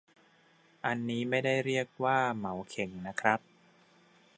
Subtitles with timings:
[0.85, 3.39] อันนี้ไม่ได้เรียกว่า 'เหมาเข่ง' นะครับ